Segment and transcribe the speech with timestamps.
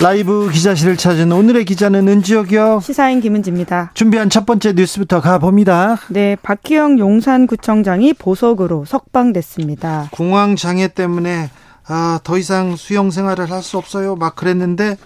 [0.00, 2.80] 라이브 기자실을 찾은 오늘의 기자는 은지혁이요.
[2.82, 3.90] 시사인 김은지입니다.
[3.92, 5.98] 준비한 첫 번째 뉴스부터 가봅니다.
[6.08, 10.08] 네, 박희영 용산구청장이 보석으로 석방됐습니다.
[10.12, 11.50] 공황 장애 때문에
[11.86, 14.16] 아, 더 이상 수영 생활을 할 수 없어요.
[14.16, 14.96] 막 그랬는데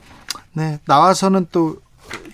[0.52, 1.78] 네, 나와서는 또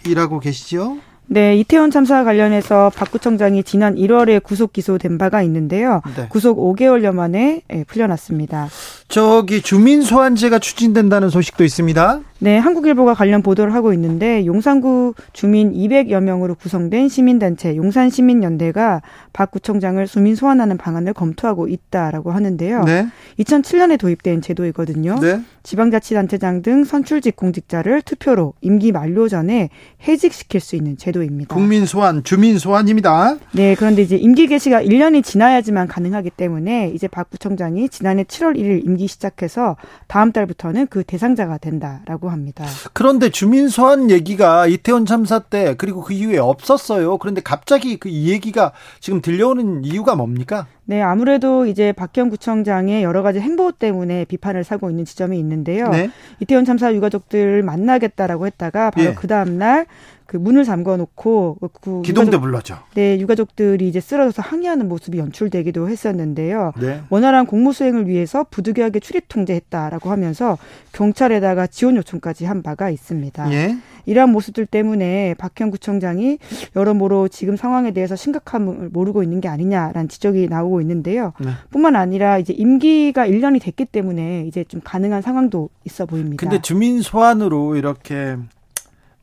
[0.05, 0.99] 일하고 계시죠?
[1.33, 6.03] 네, 이태원 참사 관련해서 박 구청장이 지난 1월에 구속 기소된 바가 있는데요.
[6.17, 6.27] 네.
[6.29, 8.69] 구속 5개월여 만에 예, 풀려났습니다.
[9.07, 12.21] 저기 주민 소환제가 추진된다는 소식도 있습니다.
[12.41, 20.05] 네, 한국일보가 관련 보도를 하고 있는데 용산구 주민 200여 명으로 구성된 시민단체 용산시민연대가 박 구청장을
[20.07, 22.85] 수민 소환하는 방안을 검토하고 있다라고 하는데요.
[22.85, 23.07] 네.
[23.39, 25.19] 2007년에 도입된 제도이거든요.
[25.21, 25.41] 네.
[25.63, 29.69] 지방자치단체장 등 선출직 공직자를 투표로 임기 만료 전에
[30.09, 31.55] 해직시킬 수 있는 제도 입니다.
[31.55, 33.37] 국민 소환, 주민 소환입니다.
[33.53, 38.85] 네, 그런데 이제 임기 개시가 1년이 지나야지만 가능하기 때문에 이제 박 구청장이 지난해 7월 1일
[38.85, 39.77] 임기 시작해서
[40.07, 42.65] 다음 달부터는 그 대상자가 된다라고 합니다.
[42.93, 47.17] 그런데 주민 소환 얘기가 이태원 참사 때 그리고 그 이후에 없었어요.
[47.19, 50.67] 그런데 갑자기 그 이 얘기가 지금 들려오는 이유가 뭡니까?
[50.85, 55.89] 네, 아무래도 이제 박형 구청장의 여러 가지 행보 때문에 비판을 사고 있는 지점이 있는데요.
[55.89, 56.11] 네.
[56.41, 59.15] 이태원 참사 유가족들 만나겠다라고 했다가 바로 예.
[59.15, 59.87] 그 다음 날
[60.31, 62.79] 그 문을 잠궈 놓고 그 기동대 유가족, 불렀죠.
[62.95, 66.73] 네, 유가족들이 이제 쓰러져서 항의하는 모습이 연출되기도 했었는데요.
[66.81, 67.01] 네.
[67.11, 70.57] 원활한 공무 수행을 위해서 부득이하게 출입 통제했다라고 하면서
[70.93, 73.53] 경찰에다가 지원 요청까지 한 바가 있습니다.
[73.53, 73.77] 예.
[74.07, 76.39] 이러한 모습들 때문에 박형 구청장이
[76.77, 81.33] 여러모로 지금 상황에 대해서 심각함을 모르고 있는 게 아니냐라는 지적이 나오고 있는데요.
[81.41, 81.51] 네.
[81.71, 86.37] 뿐만 아니라 이제 임기가 1년이 됐기 때문에 이제 좀 가능한 상황도 있어 보입니다.
[86.41, 88.37] 근데 주민 소환으로 이렇게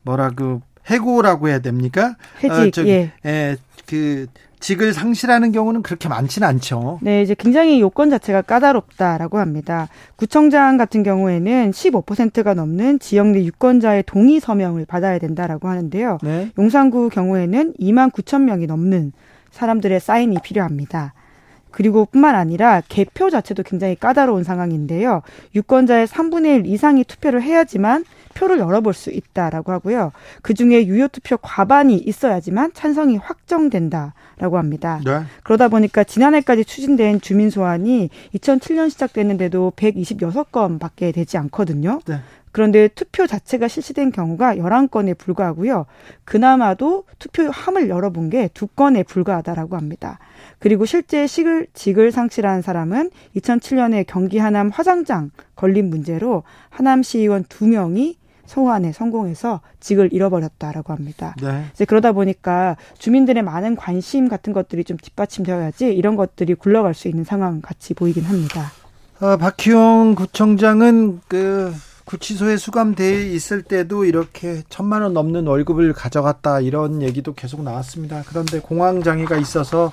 [0.02, 2.16] 뭐라 그 해고라고 해야 됩니까?
[2.42, 2.50] 해직.
[2.50, 3.12] 어, 저기, 예.
[3.24, 3.56] 예.
[3.86, 4.26] 그
[4.60, 6.98] 직을 상실하는 경우는 그렇게 많지는 않죠.
[7.02, 9.88] 네, 이제 굉장히 요건 자체가 까다롭다라고 합니다.
[10.16, 16.18] 구청장 같은 경우에는 15%가 넘는 지역 내 유권자의 동의 서명을 받아야 된다라고 하는데요.
[16.22, 16.50] 네.
[16.58, 19.12] 용산구 경우에는 2만 9천 명이 넘는
[19.52, 21.14] 사람들의 사인이 필요합니다.
[21.70, 25.22] 그리고 뿐만 아니라 개표 자체도 굉장히 까다로운 상황인데요.
[25.54, 30.12] 유권자의 3분의 1 이상이 투표를 해야지만 표를 열어볼 수 있다라고 하고요.
[30.42, 35.00] 그 중에 유효 투표 과반이 있어야지만 찬성이 확정된다 라고 합니다.
[35.04, 35.22] 네.
[35.42, 42.00] 그러다 보니까 지난해까지 추진된 주민 소환이 2007년 시작됐는데도 126건 밖에 되지 않거든요.
[42.06, 42.20] 네.
[42.52, 45.86] 그런데 투표 자체가 실시된 경우가 11건에 불과하고요.
[46.24, 50.18] 그나마도 투표함을 열어본 게 2건에 불과하다라고 합니다.
[50.58, 58.16] 그리고 실제 식을, 직을 상실한 사람은 2007년에 경기 하남 화장장 걸린 문제로 하남 시의원 2명이
[58.48, 61.34] 소환에 성공해서 직을 잃어버렸다라고 합니다.
[61.40, 61.66] 네.
[61.72, 67.24] 이제 그러다 보니까 주민들의 많은 관심 같은 것들이 좀 뒷받침되어야지 이런 것들이 굴러갈 수 있는
[67.24, 68.72] 상황 같이 보이긴 합니다.
[69.20, 71.74] 어, 박희용 구청장은 그
[72.06, 78.22] 구치소에 수감돼 있을 때도 이렇게 천만 원 넘는 월급을 가져갔다 이런 얘기도 계속 나왔습니다.
[78.26, 79.92] 그런데 공황 장애가 있어서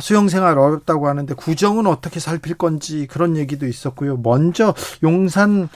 [0.00, 4.18] 수영 생활 어렵다고 하는데 구정은 어떻게 살필 건지 그런 얘기도 있었고요.
[4.18, 5.68] 먼저 용산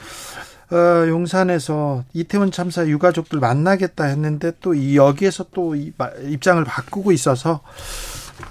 [0.71, 7.61] 어, 용산에서 이태원 참사 유가족들 만나겠다 했는데 또 여기에서 또 입장을 바꾸고 있어서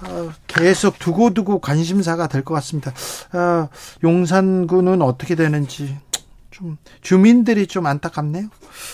[0.07, 2.91] 어, 계속 두고두고 관심사가 될 것 같습니다.
[3.33, 3.69] 어,
[4.03, 5.97] 용산구는 어떻게 되는지
[6.55, 8.47] 좀 주민들이 좀 안타깝네요.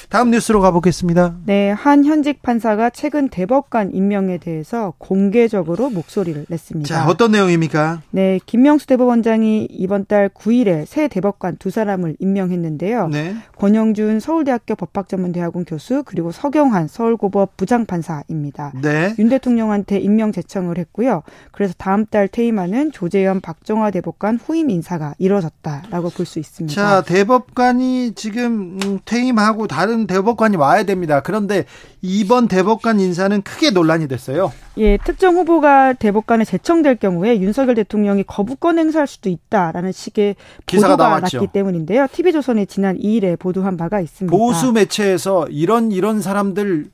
[0.10, 1.36] 다음 뉴스로 가보겠습니다.
[1.46, 6.88] 네, 한 현직 판사가 최근 대법관 임명에 대해서 공개적으로 목소리를 냈습니다.
[6.88, 8.02] 자, 어떤 내용입니까?
[8.10, 13.10] 네, 김명수 대법원장이 이번 달 9일에 새 대법관 두 사람을 임명했는데요.
[13.10, 13.36] 네.
[13.58, 18.74] 권영준 서울대학교 법학전문대학원 교수 그리고 서경환 서울고법 부장판사입니다.
[18.82, 19.14] 네.
[19.20, 21.22] 윤 대통령한테 임명 제청을 했고요.
[21.52, 26.74] 그래서 다음 달 퇴임하는 조재현 박정화 대법관 후임 인사가 이뤄졌다라고 볼 수 있습니다.
[26.74, 31.22] 자, 대법 대법관이 지금 음, 퇴임하고 다른 대법관이 와야 됩니다.
[31.22, 31.66] 그런데
[32.02, 34.52] 이번 대법관 인사는 크게 논란이 됐어요.
[34.78, 41.10] 예, 특정 후보가 대법관에 제청될 경우에 윤석열 대통령이 거부권 행사할 수도 있다라는 식의 기사가 보도가
[41.10, 41.38] 나왔죠.
[41.38, 42.08] 났기 때문인데요.
[42.12, 44.36] TV조선이 지난 2일에 보도한 바가 있습니다.
[44.36, 46.86] 보수 매체에서 이런 이런 사람들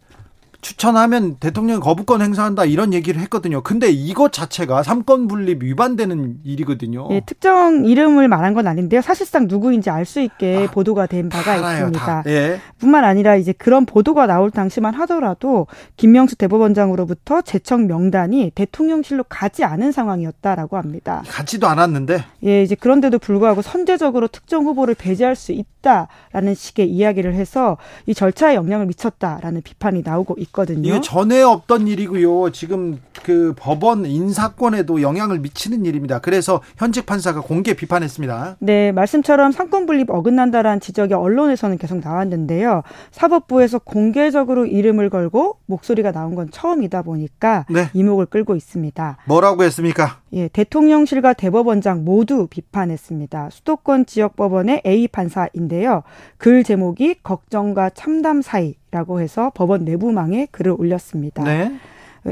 [0.61, 3.61] 추천하면 대통령 거부권 행사한다 이런 얘기를 했거든요.
[3.61, 7.07] 근데 이것 자체가 삼권 분립 위반되는 일이거든요.
[7.11, 9.01] 예, 특정 이름을 말한 건 아닌데요.
[9.01, 12.23] 사실상 누구인지 알 수 있게 아, 보도가 된 바가 알아요, 있습니다.
[12.27, 12.59] 예.
[12.79, 15.67] 뿐만 아니라 이제 그런 보도가 나올 당시만 하더라도
[15.97, 21.23] 김명수 대법원장으로부터 제청 명단이 대통령실로 가지 않은 상황이었다라고 합니다.
[21.27, 22.23] 가지도 않았는데.
[22.45, 28.55] 예, 이제 그런데도 불구하고 선제적으로 특정 후보를 배제할 수 있다라는 식의 이야기를 해서 이 절차에
[28.55, 30.46] 영향을 미쳤다라는 비판이 나오고 있.
[30.47, 30.87] 있거든요.
[30.87, 32.51] 이게 전에 없던 일이고요.
[32.51, 36.19] 지금 그 법원 인사권에도 영향을 미치는 일입니다.
[36.19, 38.57] 그래서 현직 판사가 공개 비판했습니다.
[38.59, 42.83] 네, 말씀처럼 삼권 분립 어긋난다라는 지적이 언론에서는 계속 나왔는데요.
[43.11, 47.89] 사법부에서 공개적으로 이름을 걸고 목소리가 나온 건 처음이다 보니까 네.
[47.93, 49.17] 이목을 끌고 있습니다.
[49.25, 50.19] 뭐라고 했습니까?
[50.33, 53.49] 예, 대통령실과 대법원장 모두 비판했습니다.
[53.51, 56.03] 수도권 지역 법원의 A 판사인데요.
[56.37, 61.43] 글 제목이 걱정과 참담 사이라고 해서 법원 내부망에 글을 올렸습니다.
[61.43, 61.71] 네.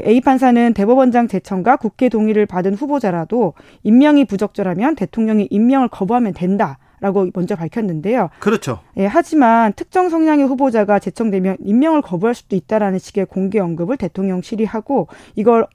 [0.04, 6.78] A 판사는 대법원장 제청과 국회 동의를 받은 후보자라도 임명이 부적절하면 대통령이 임명을 거부하면 된다.
[6.98, 8.30] 라고 먼저 밝혔는데요.
[8.40, 8.80] 그렇죠.
[8.96, 15.06] 예, 하지만 특정 성향의 후보자가 제청되면 임명을 거부할 수도 있다라는 식의 공개 언급을 대통령실이 하고
[15.34, 15.66] 이걸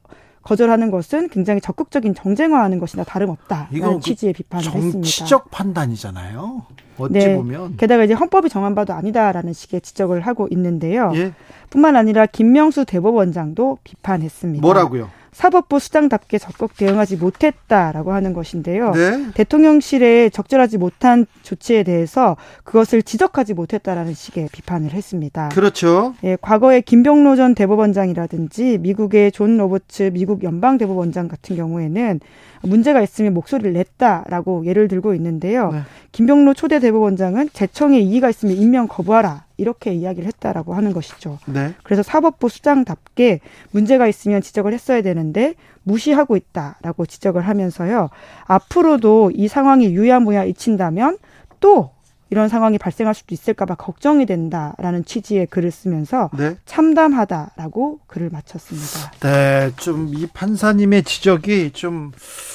[0.43, 5.07] 거절하는 것은 굉장히 적극적인 정쟁화하는 것이나 다름없다라는 그 취지의 비판을 정치적 했습니다.
[5.07, 6.63] 정치적 판단이잖아요.
[6.97, 7.35] 어찌 네.
[7.35, 11.11] 보면 게다가 이제 헌법이 정한 바도 아니다라는 식의 지적을 하고 있는데요.
[11.15, 11.33] 예.
[11.69, 14.61] 뿐만 아니라 김명수 대법원장도 비판했습니다.
[14.61, 15.09] 뭐라고요?
[15.31, 18.92] 사법부 수장답게 적극 대응하지 못했다라고 하는 것인데요.
[18.92, 19.31] 네?
[19.33, 25.50] 대통령실에 적절하지 못한 조치에 대해서 그것을 지적하지 못했다라는 식의 비판을 했습니다.
[25.50, 26.16] 그렇죠.
[26.24, 32.19] 예, 과거에 김병로 전 대법원장이라든지 미국의 존 로버츠 미국 연방 대법원장 같은 경우에는
[32.63, 35.72] 문제가 있으면 목소리를 냈다라고 예를 들고 있는데요.
[35.72, 35.80] 네.
[36.12, 41.37] 김병로 초대 대법원장은 재청에 이의가 있으면 임명 거부하라 이렇게 이야기를 했다라고 하는 것이죠.
[41.45, 41.73] 네.
[41.83, 43.39] 그래서 사법부 수장답게
[43.71, 45.53] 문제가 있으면 지적을 했어야 되는데
[45.83, 48.09] 무시하고 있다라고 지적을 하면서요.
[48.45, 51.17] 앞으로도 이 상황이 유야무야 잊힌다면
[51.59, 51.91] 또
[52.31, 56.56] 이런 상황이 발생할 수도 있을까봐 걱정이 된다라는 취지의 글을 쓰면서 네.
[56.66, 59.12] 참담하다라고 글을 마쳤습니다.
[59.19, 62.12] 네, 좀 이 판사님의 지적이 좀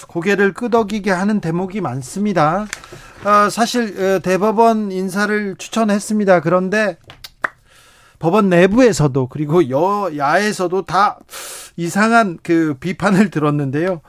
[0.08, 2.66] 고개를 끄덕이게 하는 대목이 많습니다.
[3.24, 6.40] 어, 사실 어, 대법원 인사를 추천했습니다.
[6.40, 6.96] 그런데
[8.18, 11.18] 법원 내부에서도 그리고 여야에서도 다
[11.76, 14.00] 이상한 그 비판을 들었는데요.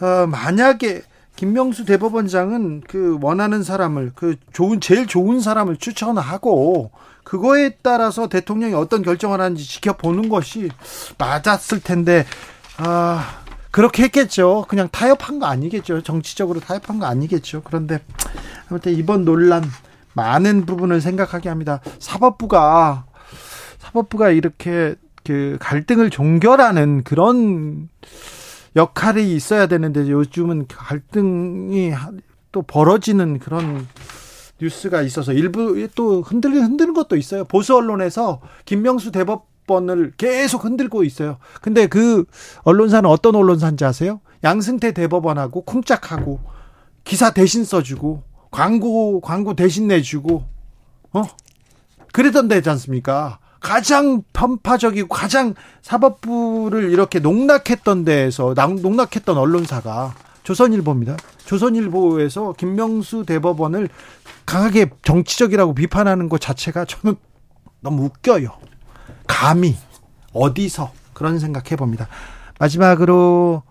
[0.00, 1.02] 어, 만약에
[1.38, 6.90] 김명수 대법원장은 그 원하는 사람을 그 좋은 제일 좋은 사람을 추천하고
[7.22, 10.68] 그거에 따라서 대통령이 어떤 결정을 하는지 지켜보는 것이
[11.16, 12.26] 맞았을 텐데
[12.78, 14.64] 아 그렇게 했겠죠.
[14.68, 16.02] 그냥 타협한 거 아니겠죠.
[16.02, 17.62] 정치적으로 타협한 거 아니겠죠.
[17.62, 18.00] 그런데
[18.68, 19.62] 아무튼 이번 논란
[20.14, 21.80] 많은 부분을 생각하게 합니다.
[22.00, 23.04] 사법부가
[23.78, 27.88] 사법부가 이렇게 그 갈등을 종결하는 그런
[28.78, 31.92] 역할이 있어야 되는데 요즘은 갈등이
[32.52, 33.86] 또 벌어지는 그런
[34.60, 37.44] 뉴스가 있어서 일부 또 흔들리는 흔드는 것도 있어요.
[37.44, 41.38] 보수 언론에서 김명수 대법원을 계속 흔들고 있어요.
[41.60, 42.24] 근데 그
[42.62, 44.20] 언론사는 어떤 언론사인지 아세요?
[44.44, 46.38] 양승태 대법원하고 쿵짝하고
[47.02, 48.22] 기사 대신 써주고
[48.52, 50.44] 광고 광고 대신 내주고
[51.12, 51.24] 어
[52.12, 53.40] 그랬던 데지 않습니까?
[53.60, 61.16] 가장 편파적이고 가장 사법부를 이렇게 농락했던 데에서 농락했던 언론사가 조선일보입니다.
[61.44, 63.88] 조선일보에서 김명수 대법원을
[64.46, 67.16] 강하게 정치적이라고 비판하는 것 자체가 저는
[67.80, 68.50] 너무 웃겨요.
[69.26, 69.76] 감히
[70.32, 72.08] 어디서 그런 생각 해 봅니다.
[72.58, 73.62] 마지막으로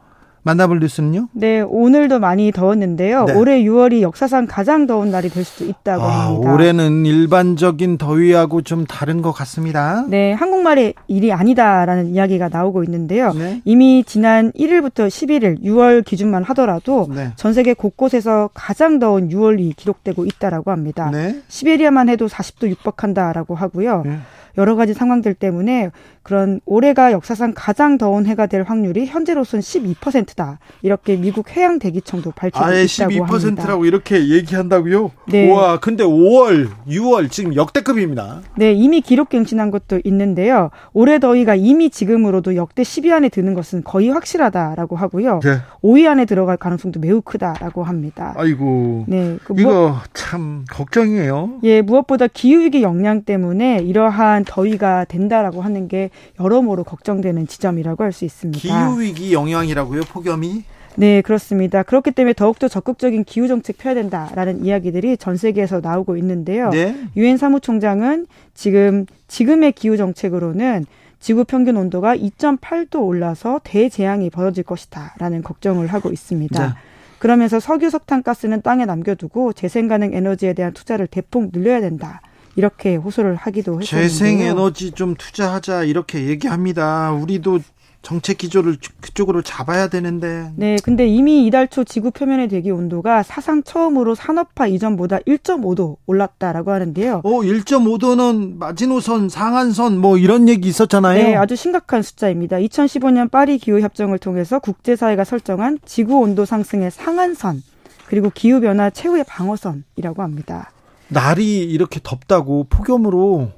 [0.48, 1.28] 만나볼 뉴스는요?
[1.34, 3.26] 네, 오늘도 많이 더웠는데요.
[3.26, 3.34] 네.
[3.34, 6.54] 올해 6월이 역사상 가장 더운 날이 될 수도 있다고 아, 합니다.
[6.54, 10.06] 올해는 일반적인 더위하고 좀 다른 것 같습니다.
[10.08, 13.34] 네, 한국말의 일이 아니다라는 이야기가 나오고 있는데요.
[13.34, 13.62] 네.
[13.66, 17.34] 이미 지난 1일부터 11일 6월 기준만 하더라도 네.
[17.36, 21.10] 전 세계 곳곳에서 가장 더운 6월이 기록되고 있다라고 합니다.
[21.12, 21.42] 네.
[21.50, 24.04] 시베리아만 해도 40도 육박한다라고 하고요.
[24.06, 24.20] 네.
[24.58, 25.92] 여러 가지 상황들 때문에
[26.24, 30.60] 그런 올해가 역사상 가장 더운 해가 될 확률이 현재로선 12% 것이다.
[30.84, 33.64] 이렇게 미국 해양 대기청도 밝혔다고 12%라고 합니다.
[33.64, 35.12] 12%라고 이렇게 얘기한다고요?
[35.30, 35.52] 네.
[35.52, 38.42] 와, 근데 5월, 6월 지금 역대급입니다.
[38.56, 40.70] 네, 이미 기록 갱신한 것도 있는데요.
[40.94, 45.40] 올해 더위가 이미 지금으로도 역대 10위 안에 드는 것은 거의 확실하다라고 하고요.
[45.44, 45.58] 네.
[45.84, 48.34] 5위 안에 들어갈 가능성도 매우 크다라고 합니다.
[48.38, 49.06] 아이고.
[49.08, 49.38] 네.
[49.44, 51.60] 그 이거 무엇, 참 걱정이에요.
[51.64, 58.12] 예, 무엇보다 기후 위기 영향 때문에 이러한 더위가 된다라고 하는 게 여러모로 걱정되는 지점이라고 할
[58.18, 58.60] 수 있습니다.
[58.60, 60.02] 기후 위기 영향이라고요?
[60.04, 60.64] 폭염 이?
[60.96, 61.84] 네, 그렇습니다.
[61.84, 66.72] 그렇기 때문에 더욱더 적극적인 기후 정책 펴야 된다라는 이야기들이 전 세계에서 나오고 있는데요.
[66.72, 66.96] 네.
[67.16, 70.86] 유엔 사무총장은 지금 지금의 기후 정책으로는
[71.20, 76.68] 지구 평균 온도가 2.8도 올라서 대재앙이 벌어질 것이다라는 걱정을 하고 있습니다.
[76.68, 76.74] 네.
[77.20, 82.22] 그러면서 석유, 석탄, 가스는 땅에 남겨두고 재생 가능 에너지에 대한 투자를 대폭 늘려야 된다.
[82.56, 84.10] 이렇게 호소를 하기도 했었는데요.
[84.10, 87.12] 재생 에너지 좀 투자하자 이렇게 얘기합니다.
[87.12, 87.60] 우리도
[88.08, 90.50] 정책 기조를 그쪽으로 잡아야 되는데.
[90.56, 96.72] 네, 근데 이미 이달 초 지구 표면의 대기 온도가 사상 처음으로 산업화 이전보다 1.5도 올랐다라고
[96.72, 97.20] 하는데요.
[97.26, 101.22] 어, 1.5도는 마지노선, 상한선 뭐 이런 얘기 있었잖아요.
[101.22, 102.56] 네, 아주 심각한 숫자입니다.
[102.60, 107.62] 2015년 파리 기후 협정을 통해서 국제 사회가 설정한 지구 온도 상승의 상한선
[108.06, 110.72] 그리고 기후 변화 최후의 방어선이라고 합니다.
[111.10, 113.52] 날이 이렇게 덥다고 폭염으로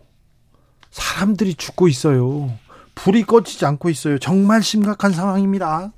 [0.90, 2.50] 사람들이 죽고 있어요.
[3.04, 4.18] 불이 꺼지지 않고 있어요.
[4.20, 5.92] 정말 심각한 상황입니다.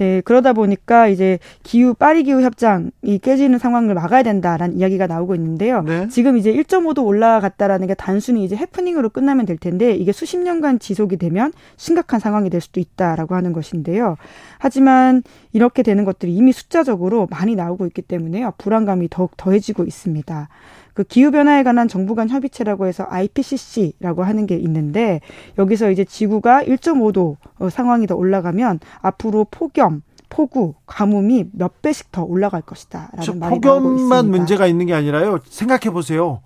[0.00, 5.82] 네, 그러다 보니까 이제 기후 파리 기후 협정이 깨지는 상황을 막아야 된다라는 이야기가 나오고 있는데요.
[5.82, 6.08] 네.
[6.08, 11.18] 지금 이제 1.5도 올라갔다라는 게 단순히 이제 해프닝으로 끝나면 될 텐데 이게 수십 년간 지속이
[11.18, 14.16] 되면 심각한 상황이 될 수도 있다라고 하는 것인데요.
[14.58, 15.22] 하지만
[15.52, 18.54] 이렇게 되는 것들이 이미 숫자적으로 많이 나오고 있기 때문에요.
[18.56, 20.48] 불안감이 더욱 더해지고 있습니다.
[20.94, 25.20] 그 기후 변화에 관한 정부 간 협의체라고 해서 IPCC라고 하는 게 있는데
[25.58, 32.22] 여기서 이제 지구가 1.5도 어, 상황이 더 올라가면 앞으로 폭염 폭우, 가뭄이 몇 배씩 더
[32.22, 33.68] 올라갈 것이다라는 말이 나오고 있습니다.
[33.80, 35.40] 폭염만 문제가 있는 게 아니라요.
[35.44, 36.40] 생각해 보세요.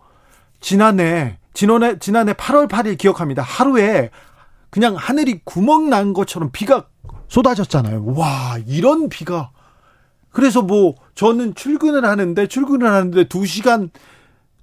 [0.58, 3.42] 지난해 지난해 지난해 8월 8일 기억합니다.
[3.42, 4.10] 하루에
[4.70, 6.86] 그냥 하늘이 구멍 난 것처럼 비가
[7.28, 8.06] 쏟아졌잖아요.
[8.16, 9.50] 와, 이런 비가
[10.30, 13.90] 그래서 뭐 저는 출근을 하는데 출근을 하는데 2시간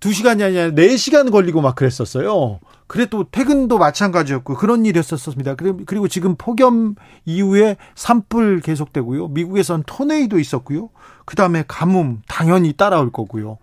[0.01, 2.59] 2시간이 아니라 4시간 걸리고 막 그랬었어요.
[2.87, 5.55] 그래 또 퇴근도 마찬가지였고 그런 일이었었습니다.
[5.55, 9.29] 그리고 지금 폭염 이후에 산불 계속되고요.
[9.29, 10.89] 미국에선 토네이도 있었고요.
[11.25, 13.59] 그다음에 가뭄 당연히 따라올 거고요.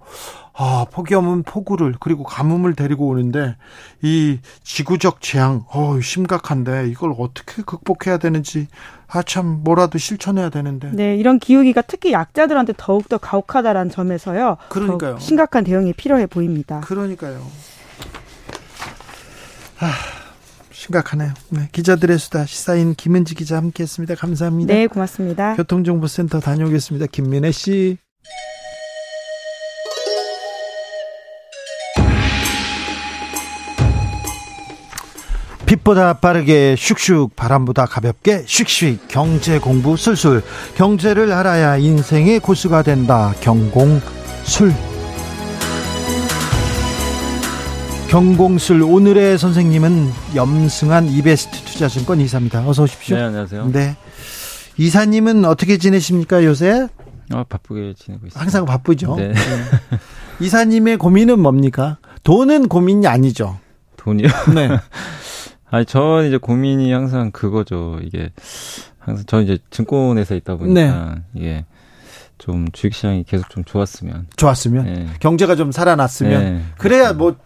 [0.60, 3.56] 아, 폭염은 폭우를 그리고 가뭄을 데리고 오는데
[4.02, 8.66] 이 지구적 재앙 어 심각한데 이걸 어떻게 극복해야 되는지
[9.06, 10.90] 아참 뭐라도 실천해야 되는데.
[10.92, 14.56] 네, 이런 기후기가 특히 약자들한테 더욱 더 가혹하다라는 점에서요.
[14.68, 15.20] 그러니까요.
[15.20, 16.80] 심각한 대응이 필요해 보입니다.
[16.80, 17.40] 그러니까요.
[19.78, 19.92] 아,
[20.72, 21.34] 심각하네요.
[21.50, 24.16] 네, 기자들의 수다 시사인 김은지 기자 함께했습니다.
[24.16, 24.74] 감사합니다.
[24.74, 25.54] 네, 고맙습니다.
[25.54, 27.06] 교통정보센터 다녀오겠습니다.
[27.12, 27.98] 김민혜 씨.
[35.68, 40.42] 빛보다 빠르게 슉슉 바람보다 가볍게 슉슉 경제 공부 술술
[40.76, 44.72] 경제를 알아야 인생의 고수가 된다 경공술
[48.08, 52.66] 경공술 오늘의 선생님은 염승한 이베스트 투자증권 이사입니다.
[52.66, 53.18] 어서 오십시오.
[53.18, 53.70] 네, 안녕하세요.
[53.70, 53.96] 네.
[54.78, 56.88] 이사님은 어떻게 지내십니까, 요새?
[57.34, 58.40] 어, 바쁘게 지내고 있습니다.
[58.40, 59.16] 항상 바쁘죠.
[59.16, 59.34] 네.
[59.34, 59.34] 네.
[60.40, 61.98] 이사님의 고민은 뭡니까?
[62.22, 63.58] 돈은 고민이 아니죠.
[63.98, 64.28] 돈이요?
[64.54, 64.70] 네.
[65.70, 67.98] 아니, 저 이제 고민이 항상 그거죠.
[68.02, 68.30] 이게
[68.98, 71.22] 항상 저 이제 증권회사 있다 보니까 네.
[71.34, 71.64] 이게
[72.38, 74.28] 좀 주식시장이 계속 좀 좋았으면.
[74.37, 74.84] 좋았으면.
[74.84, 75.06] 네.
[75.20, 76.42] 경제가 좀 살아났으면.
[76.42, 76.62] 네.
[76.78, 77.37] 그래야 뭐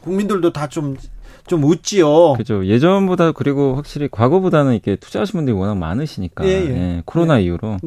[0.00, 2.34] 국민들도 다좀좀 웃지요.
[2.34, 2.66] 그죠.
[2.66, 6.44] 예전보다 그리고 확실히 과거보다는 이렇게 투자하신 분들이 워낙 많으시니까.
[6.44, 6.70] 예, 예.
[6.70, 7.44] 예 코로나 네.
[7.44, 7.78] 이후로.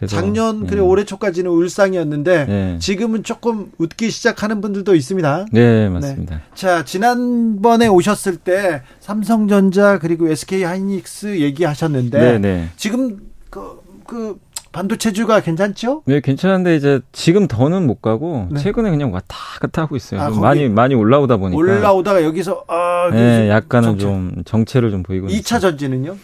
[0.00, 0.06] 네.
[0.06, 0.88] 작년 그리고 예.
[0.88, 2.78] 올해 초까지는 울상이었는데 네.
[2.78, 5.46] 지금은 조금 웃기 시작하는 분들도 있습니다.
[5.52, 6.36] 네, 맞습니다.
[6.36, 6.42] 네.
[6.54, 12.68] 자, 지난번에 오셨을 때 삼성전자 그리고 SK 하이닉스 얘기하셨는데 네, 네.
[12.76, 13.18] 지금
[13.50, 14.38] 그, 그
[14.72, 16.02] 반도체주가 괜찮죠?
[16.06, 18.60] 네, 괜찮은데 이제 지금 더는 못 가고 네.
[18.60, 20.20] 최근에 그냥 왔다 갔다 하고 있어요.
[20.20, 24.02] 아, 많이 많이 올라오다 보니까 올라오다가 여기서 아, 네, 약간은 정체.
[24.02, 26.16] 좀 정체를 좀 보이고 2차 전지는요?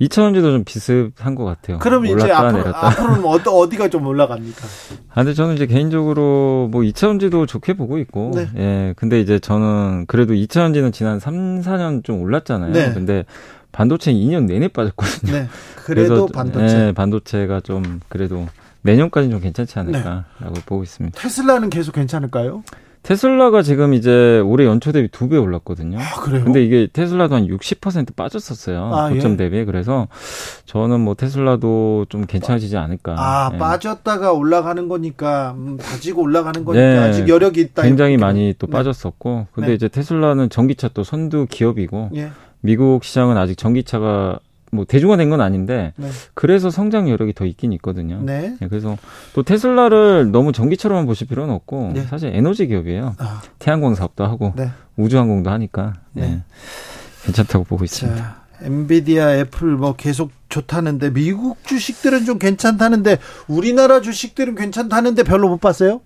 [0.00, 1.78] 2차 전지도 좀 비슷한 것 같아요.
[1.78, 4.66] 그럼 이제 앞으로, 앞으로는 어디, 어디가 좀 올라갑니까?
[5.10, 8.48] 아, 근데 저는 이제 개인적으로 뭐 2차 전지도 좋게 보고 있고, 네.
[8.56, 12.72] 예, 근데 이제 저는 그래도 2차 전지는 지난 3, 4년 좀 올랐잖아요.
[12.72, 12.92] 네.
[12.94, 13.24] 근데
[13.72, 15.32] 반도체 2년 내내 빠졌거든요.
[15.32, 15.48] 네.
[15.76, 16.78] 그래도 반도체.
[16.78, 18.46] 네, 반도체가 좀 그래도
[18.82, 20.62] 내년까지는 좀 괜찮지 않을까라고 네.
[20.64, 21.20] 보고 있습니다.
[21.20, 22.62] 테슬라는 계속 괜찮을까요?
[23.02, 25.98] 테슬라가 지금 이제 올해 연초 대비 두 배 올랐거든요.
[25.98, 26.44] 아, 그래요?
[26.44, 28.90] 근데 이게 테슬라도 한 60% 빠졌었어요.
[28.94, 29.36] 아, 고점 예.
[29.36, 29.64] 대비.
[29.64, 30.08] 그래서
[30.66, 33.14] 저는 뭐 테슬라도 좀 괜찮아지지 않을까.
[33.16, 33.58] 아, 예.
[33.58, 36.98] 빠졌다가 올라가는 거니까 음, 다지고 올라가는 거니까 네.
[36.98, 37.82] 아직 여력이 있다.
[37.82, 38.72] 굉장히 많이 또 네.
[38.72, 39.46] 빠졌었고.
[39.52, 39.74] 근데 네.
[39.74, 42.30] 이제 테슬라는 전기차 또 선두 기업이고 예.
[42.60, 44.38] 미국 시장은 아직 전기차가
[44.70, 46.08] 뭐 대중화된 건 아닌데 네.
[46.34, 48.20] 그래서 성장 여력이 더 있긴 있거든요.
[48.22, 48.56] 네.
[48.60, 48.68] 네.
[48.68, 48.96] 그래서
[49.34, 52.02] 또 테슬라를 너무 전기차로만 보실 필요는 없고 네.
[52.02, 53.16] 사실 에너지 기업이에요.
[53.18, 53.42] 아.
[53.58, 54.70] 태양광 사업도 하고 네.
[54.96, 56.22] 우주항공도 하니까 네.
[56.22, 56.42] 네.
[57.24, 58.16] 괜찮다고 보고 있습니다.
[58.16, 65.60] 자, 엔비디아, 애플 뭐 계속 좋다는데 미국 주식들은 좀 괜찮다는데 우리나라 주식들은 괜찮다는데 별로 못
[65.60, 66.00] 봤어요?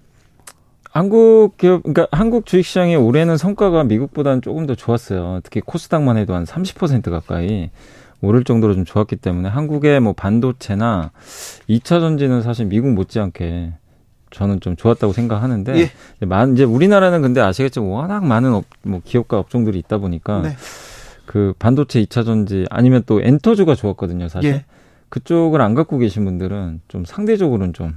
[0.91, 5.41] 한국 기업, 그러니까 한국 주식시장의 올해는 성과가 미국보다는 조금 더 좋았어요.
[5.43, 7.71] 특히 코스닥만 해도 한 30% 가까이.
[8.25, 11.13] 오를 정도로 좀 좋았기 때문에 한국의 뭐 반도체나
[11.69, 13.75] 2차 전지는 사실 미국 못지않게
[14.31, 15.91] 저는 좀 좋았다고 생각하는데 예.
[16.53, 20.57] 이제 우리나라는 근데 아시겠지만 워낙 많은 업, 뭐 기업과 업종들이 있다 보니까 네.
[21.25, 24.51] 그 반도체 2차 전지 아니면 또 엔터주가 좋았거든요, 사실.
[24.51, 24.65] 예.
[25.09, 27.95] 그쪽을 안 갖고 계신 분들은 좀 상대적으로는 좀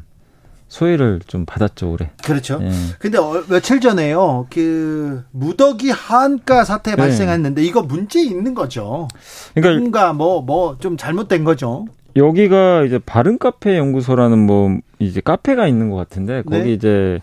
[0.68, 2.10] 소외를 좀 받았죠 올해.
[2.24, 2.60] 그렇죠.
[2.62, 2.70] 예.
[3.00, 6.98] 근데 어, 며칠 전에요 그 무더기 하한가 사태 네.
[6.98, 9.08] 발생했는데 이거 문제 있는 거죠.
[9.56, 11.86] 그러니까 뭔가 뭐 뭐 좀 잘못된 거죠.
[12.16, 16.74] 여기가 이제 바른 카페 연구소라는 뭐 이제 카페가 있는 것 같은데 거기 네.
[16.74, 17.20] 이제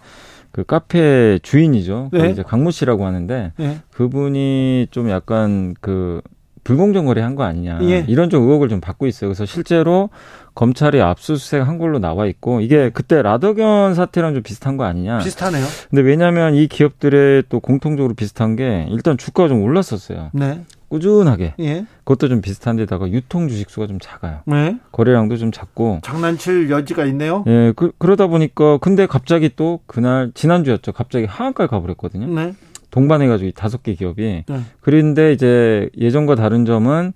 [0.53, 2.11] 그 카페 주인이죠.
[2.13, 2.31] 네.
[2.31, 3.79] 이제 강모 씨라고 하는데 네.
[3.93, 6.23] 그분이 좀 약간 그
[6.65, 8.05] 불공정 거래한 거 아니냐 예.
[8.09, 9.29] 이런 좀 의혹을 좀 받고 있어요.
[9.29, 10.11] 그래서 실제로
[10.55, 15.19] 검찰이 압수수색 한 걸로 나와 있고 이게 그때 라더견 사태랑 좀 비슷한 거 아니냐.
[15.19, 15.65] 비슷하네요.
[15.91, 20.31] 근데 왜냐하면 이 기업들의 또 공통적으로 비슷한 게 일단 주가가 좀 올랐었어요.
[20.33, 20.65] 네.
[20.89, 21.55] 꾸준하게.
[21.59, 21.87] 예.
[22.05, 24.41] 그것도 좀 비슷한데다가 유통 주식 수가 좀 작아요.
[24.47, 24.79] 네.
[24.93, 26.01] 거래량도 좀 작고.
[26.03, 27.43] 장난칠 여지가 있네요.
[27.49, 30.93] 예, 그, 그러다 보니까 근데 갑자기 또 그날 지난주였죠.
[30.93, 32.27] 갑자기 하한가를 가버렸거든요.
[32.33, 32.55] 네.
[32.95, 34.45] 동반해가지고 다섯 개 기업이.
[34.47, 34.61] 네.
[34.81, 37.13] 그런데 이제 예전과 다른 점은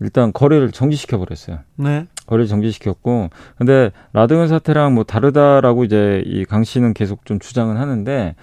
[0.00, 1.58] 일단 거래를 정지시켜 버렸어요.
[1.76, 2.06] 네.
[2.26, 8.34] 거래를 정지시켰고, 근데 라드건 사태랑 뭐 다르다라고 이제 이 강 씨는 계속 좀 주장은 하는데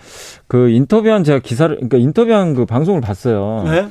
[0.47, 3.63] 그 인터뷰한 제가 기사를 그러니까 인터뷰한 그 방송을 봤어요.
[3.65, 3.87] 네.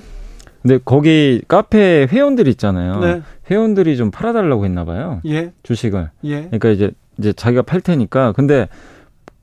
[0.62, 3.00] 근데 거기 카페 회원들 있잖아요.
[3.00, 3.22] 네.
[3.50, 5.20] 회원들이 좀 팔아달라고 했나 봐요.
[5.26, 5.52] 예.
[5.62, 6.10] 주식을.
[6.24, 6.42] 예.
[6.42, 8.68] 그러니까 이제 이제 자기가 팔 테니까 근데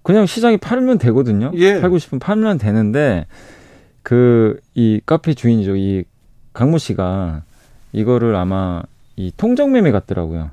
[0.04, 1.52] 그냥 시장이 팔면 되거든요.
[1.56, 1.80] 예.
[1.80, 3.26] 팔고 싶으면 팔면 되는데
[4.04, 5.76] 그 이 카페 주인이죠.
[5.76, 6.04] 이
[6.54, 7.44] 강모 씨가
[7.92, 8.82] 이거를 아마
[9.16, 10.52] 이 통정매매 같더라고요.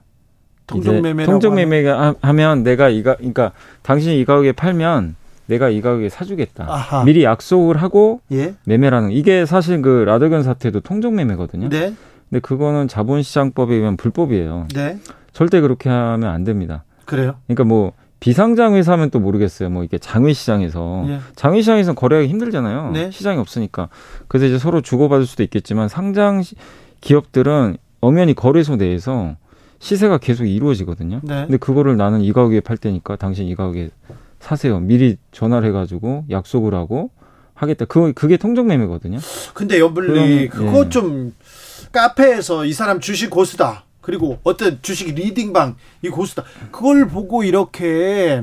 [0.66, 5.14] 통정매매 통정매매가 하면 내가 이가 그러니까 당신이 이 가격에 팔면
[5.46, 6.66] 내가 이 가격에 사주겠다.
[6.68, 7.04] 아하.
[7.04, 8.54] 미리 약속을 하고 예?
[8.64, 11.68] 매매라는 이게 사실 그 라더견 사태도 통정매매거든요.
[11.70, 11.94] 네.
[12.28, 14.68] 근데 그거는 자본시장법에 의한 불법이에요.
[14.74, 14.98] 네.
[15.32, 16.84] 절대 그렇게 하면 안 됩니다.
[17.06, 17.36] 그래요?
[17.46, 19.70] 그러니까 뭐 비상장 회사면 또 모르겠어요.
[19.70, 21.20] 뭐 이게 장외 시장에서 예.
[21.36, 22.90] 장외 시장에서는 거래하기 힘들잖아요.
[22.92, 23.10] 네.
[23.10, 23.88] 시장이 없으니까.
[24.26, 26.42] 그래서 이제 서로 주고받을 수도 있겠지만 상장
[27.00, 29.36] 기업들은 엄연히 거래소 내에서
[29.78, 31.20] 시세가 계속 이루어지거든요.
[31.22, 31.42] 네.
[31.42, 33.90] 근데 그거를 나는 이 가격에 팔 테니까 당신 이 가격에
[34.40, 34.80] 사세요.
[34.80, 37.10] 미리 전화를 해가지고 약속을 하고
[37.54, 37.84] 하겠다.
[37.84, 39.18] 그 그게 통정매매거든요.
[39.54, 40.88] 근데 연블리 그거 예.
[40.88, 41.34] 좀
[41.92, 43.84] 카페에서 이 사람 주식 고수다.
[44.08, 46.42] 그리고 어떤 주식 리딩방 이 고수다.
[46.70, 48.40] 그걸 보고 이렇게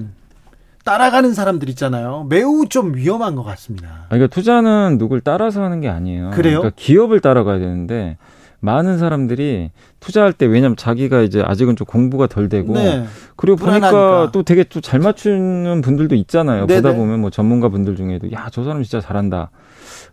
[0.84, 2.28] 따라가는 사람들 있잖아요.
[2.30, 4.06] 매우 좀 위험한 것 같습니다.
[4.10, 6.30] 그러니까 투자는 누굴 따라서 하는 게 아니에요.
[6.36, 6.60] 그래요?
[6.60, 8.18] 그러니까 기업을 따라가야 되는데
[8.66, 13.06] 많은 사람들이 투자할 때 왜냐면 자기가 이제 아직은 좀 공부가 덜 되고 네.
[13.36, 13.92] 그리고 불안하니까.
[13.92, 16.68] 보니까 또 되게 또 잘 맞추는 분들도 있잖아요.
[16.68, 16.82] 네네.
[16.82, 19.52] 보다 보면 뭐 전문가 분들 중에도 야 저 사람 진짜 잘한다.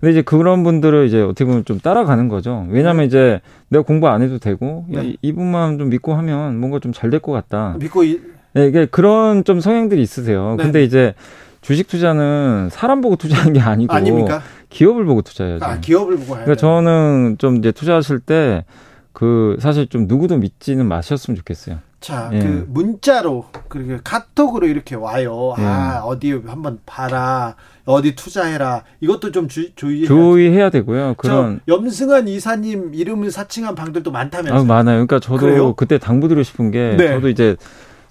[0.01, 2.67] 근데 이제 그런 분들을 이제 어떻게 보면 좀 따라가는 거죠.
[2.71, 3.05] 왜냐면 네.
[3.07, 4.99] 이제 내가 공부 안 해도 되고 네.
[4.99, 7.77] 야, 이분만 좀 믿고 하면 뭔가 좀 잘 될 것 같다.
[7.79, 8.21] 믿고 이...
[8.55, 10.57] 네, 이게 그런 좀 성향들이 있으세요.
[10.59, 10.65] 네.
[10.65, 11.15] 근데 이제
[11.63, 14.43] 주식 투자는 사람 보고 투자하는 게 아니고 아닙니까?
[14.69, 15.65] 기업을 보고 투자해야죠.
[15.65, 18.65] 아, 기업을 보고 해야 그러니까 저는 좀 이제 투자하실 때
[19.13, 21.79] 그 사실 좀 누구도 믿지는 마셨으면 좋겠어요.
[22.01, 22.41] 자, 예.
[22.41, 25.55] 그 문자로 그리고 카톡으로 이렇게 와요.
[25.59, 25.63] 예.
[25.63, 27.55] 아, 어디 한번 봐라.
[27.85, 28.83] 어디 투자해라.
[29.01, 31.15] 이것도 좀 주, 주의해야 주의해야 되고요.
[31.17, 34.61] 그런 염승환 이사님 이름을 사칭한 방들도 많다면서요.
[34.61, 35.07] 아, 많아요.
[35.07, 35.75] 그러니까 저도 그래요?
[35.75, 37.09] 그때 당부 드리고 싶은 게 네.
[37.09, 37.57] 저도 이제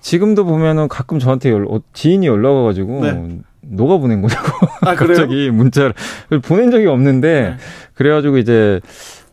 [0.01, 3.39] 지금도 보면은 가끔 저한테 연, 어, 지인이 연락 와가지고 네.
[3.61, 4.49] 녹아 보낸 거냐고
[4.81, 5.93] 아, 갑자기 문자를
[6.43, 7.57] 보낸 적이 없는데 네.
[7.93, 8.81] 그래가지고 이제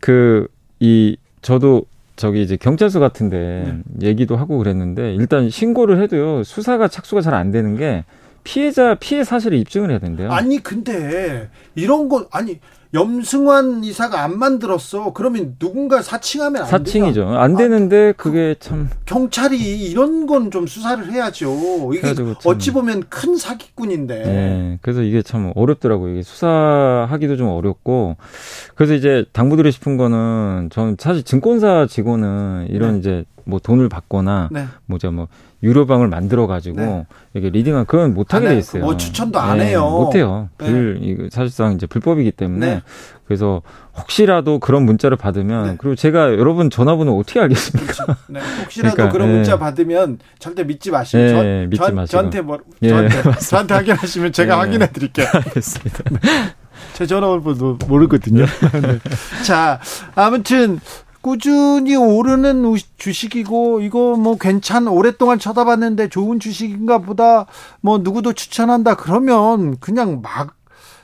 [0.01, 0.49] 그
[0.81, 1.83] 이 저도
[2.17, 4.09] 저기 이제 경찰서 같은데 네.
[4.09, 8.05] 얘기도 하고 그랬는데 일단 신고를 해도요 수사가 착수가 잘 안 되는 게
[8.45, 10.31] 피해자 피해 사실을 입증을 해야 된대요.
[10.31, 12.61] 아니 근데 이런 거 아니
[12.95, 15.13] 염승환 이사가 안 만들었어.
[15.13, 17.21] 그러면 누군가 사칭하면 안 사칭이죠.
[17.27, 17.37] 돼요.
[17.39, 21.91] 안 되는데 아, 그게 참 경찰이 이런 건 좀 수사를 해야죠.
[21.95, 22.15] 이게
[22.47, 24.15] 어찌 보면 큰 사기꾼인데.
[24.25, 24.79] 네.
[24.81, 26.13] 그래서 이게 참 어렵더라고요.
[26.15, 28.17] 이게 수사하기도 좀 어렵고
[28.75, 32.99] 그래서 이제 당부드리고 싶은 거는 저는 사실 증권사 직원은 이런 네.
[33.01, 34.67] 이제 뭐 돈을 받거나 네.
[34.85, 35.27] 뭐죠 뭐
[35.63, 37.07] 유료방을 만들어 가지고 네.
[37.33, 38.85] 이게 리딩한 그건 못 하게 돼 있어요.
[38.85, 39.89] 뭐 추천도 안 네, 해요.
[39.89, 40.51] 못 해요.
[40.59, 40.67] 네.
[40.67, 42.83] 불 이거 사실상 이제 불법이기 때문에 네.
[43.25, 43.63] 그래서
[43.97, 45.77] 혹시라도 그런 문자를 받으면 네.
[45.79, 47.93] 그리고 제가 여러분 전화번호 어떻게 알겠습니까?
[47.93, 48.17] 그렇죠.
[48.29, 48.41] 네.
[48.63, 52.91] 혹시라도 그러니까, 그런 문자 받으면 절대 믿지 마시고 저, 믿지 저, 마시고 저한테 뭐 예,
[52.91, 55.27] 저한테, 저한테 확인하시면 제가 확인해 드릴게요.
[55.33, 56.05] 알겠습니다.
[56.93, 58.45] 제 전화번호도 모르거든요.
[59.45, 59.81] 자,
[60.15, 60.81] 아무튼
[61.21, 62.65] 꾸준히 오르는
[62.97, 67.47] 주식이고 이거 뭐 괜찮 오랫동안 쳐다봤는데 좋은 주식인가 보다
[67.81, 70.55] 뭐 누구도 추천한다 그러면 그냥 막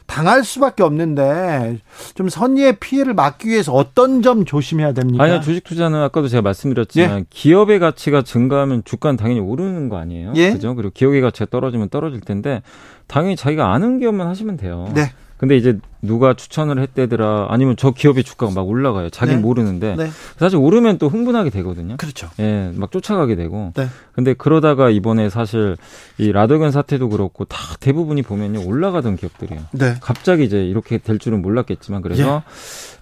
[0.07, 1.81] 당할 수밖에 없는데
[2.15, 5.25] 좀 선의의 피해를 막기 위해서 어떤 점 조심해야 됩니까?
[5.25, 7.25] 아니요 주식 투자는 아까도 제가 말씀드렸지만 예?
[7.31, 10.35] 기업의 가치가 증가하면 주가는 당연히 오르는 거 아니에요?
[10.37, 10.53] 예?
[10.53, 10.75] 그죠?
[10.75, 12.63] 그리고 기업의 가치가 떨어지면 떨어질 텐데
[13.07, 14.91] 당연히 자기가 아는 기업만 하시면 돼요.
[14.95, 15.11] 네.
[15.45, 19.11] 근데 이제 누가 추천을 했대더라 아니면 저 기업의 주가가 막 올라가요.
[19.11, 19.43] 자기는 네.
[19.43, 20.09] 모르는데 네.
[20.39, 21.99] 사실 오르면 또 흥분하게 되거든요.
[21.99, 22.31] 그렇죠.
[22.39, 23.73] 예, 막 쫓아가게 되고.
[23.77, 23.89] 네.
[24.13, 25.77] 근데 그러다가 이번에 사실
[26.17, 29.63] 이 라더견 사태도 그렇고 다 대부분이 보면요 올라가던 기업들이에요.
[29.73, 29.97] 네.
[30.01, 32.53] 갑자기 이제 이렇게 될 줄은 몰랐겠지만 그래서 예.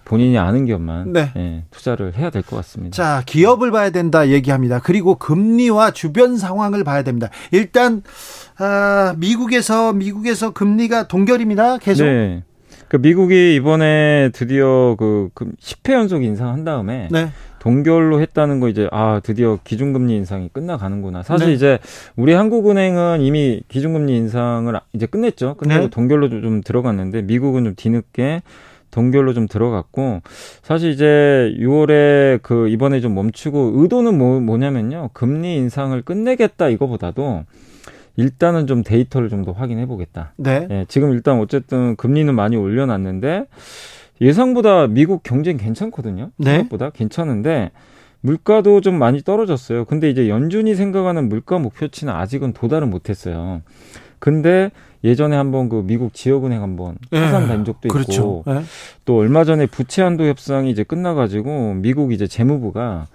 [0.05, 1.31] 본인이 아는 기업만 네.
[1.37, 2.93] 예, 투자를 해야 될 것 같습니다.
[2.93, 4.79] 자, 기업을 봐야 된다 얘기합니다.
[4.79, 7.29] 그리고 금리와 주변 상황을 봐야 됩니다.
[7.51, 8.03] 일단
[8.57, 11.77] 아, 미국에서 미국에서 금리가 동결입니다.
[11.77, 12.05] 계속.
[12.05, 12.43] 네.
[12.87, 17.29] 그 미국이 이번에 드디어 그 10회 연속 인상한 다음에 네.
[17.57, 21.23] 동결로 했다는 거 이제 아 드디어 기준금리 인상이 끝나가는구나.
[21.23, 21.53] 사실 네.
[21.53, 21.79] 이제
[22.15, 25.55] 우리 한국은행은 이미 기준금리 인상을 이제 끝냈죠.
[25.55, 25.89] 끝내고 네.
[25.89, 28.43] 동결로 좀 들어갔는데 미국은 좀 뒤늦게
[28.91, 30.21] 동결로 좀 들어갔고
[30.61, 37.45] 사실 이제 6월에 그 이번에 좀 멈추고 의도는 뭐, 뭐냐면요 금리 인상을 끝내겠다 이거보다도
[38.15, 40.33] 일단은 좀 데이터를 좀 더 확인해 보겠다.
[40.37, 40.67] 네.
[40.69, 43.45] 예, 지금 일단 어쨌든 금리는 많이 올려놨는데
[44.21, 46.29] 예상보다 미국 경쟁 괜찮거든요.
[46.37, 46.51] 네.
[46.51, 47.71] 생각보다 괜찮은데
[48.21, 49.83] 물가도 좀 많이 떨어졌어요.
[49.85, 53.61] 근데 이제 연준이 생각하는 물가 목표치는 아직은 도달은 못했어요.
[54.19, 54.71] 근데
[55.03, 58.43] 예전에 한번 그 미국 지역은행 한번 파산 된 적도 있고 그렇죠.
[58.47, 58.61] 네.
[59.03, 63.07] 또 얼마 전에 부채 한도 협상이 이제 끝나가지고 미국 이제 재무부가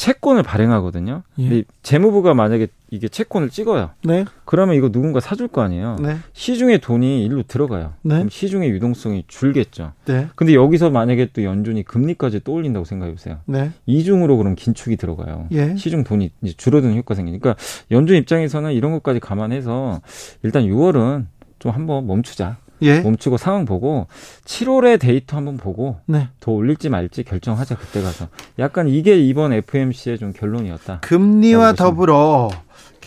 [0.00, 1.22] 채권을 발행하거든요.
[1.40, 1.48] 예.
[1.48, 3.90] 근데 재무부가 만약에 이게 채권을 찍어요.
[4.02, 4.24] 네.
[4.46, 5.96] 그러면 이거 누군가 사줄 거 아니에요.
[6.00, 6.16] 네.
[6.32, 7.92] 시중에 돈이 일로 들어가요.
[8.00, 8.14] 네.
[8.14, 9.92] 그럼 시중의 유동성이 줄겠죠.
[10.06, 10.28] 네.
[10.36, 13.40] 근데 여기서 만약에 또 연준이 금리까지 또 올린다고 생각해 보세요.
[13.44, 13.72] 네.
[13.84, 15.48] 이중으로 그럼 긴축이 들어가요.
[15.52, 15.76] 예.
[15.76, 17.56] 시중 돈이 이제 줄어드는 효과 생기니까
[17.90, 20.00] 연준 입장에서는 이런 것까지 감안해서
[20.42, 21.26] 일단 6월은
[21.58, 22.56] 좀 한번 멈추자.
[22.82, 23.00] 예.
[23.00, 24.06] 멈추고 상황 보고
[24.44, 26.28] 7월에 데이터 한번 보고 네.
[26.40, 31.00] 더 올릴지 말지 결정하자 그때 가서 약간 이게 이번 FMC의 좀 결론이었다.
[31.00, 32.50] 금리와 더불어